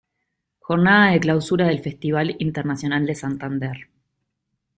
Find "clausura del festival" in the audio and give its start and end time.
1.19-2.35